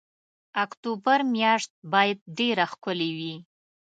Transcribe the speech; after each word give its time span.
اکتوبر 0.63 1.19
میاشت 1.33 1.71
باید 1.93 2.17
ډېره 2.37 2.63
ښکلې 2.71 3.09
وي. 3.17 3.35